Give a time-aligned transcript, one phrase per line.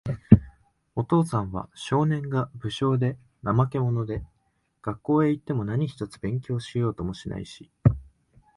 [0.95, 4.25] お父さんは、少年が、無精で、怠け者で、
[4.81, 7.69] 学校へいっても何一つ勉強しようともしないし、